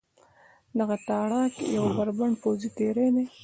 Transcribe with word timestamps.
دغه 0.79 0.95
تاړاک 1.07 1.53
یو 1.77 1.85
بربنډ 1.97 2.35
پوځي 2.43 2.69
تېری 2.77 3.07
دی. 3.15 3.25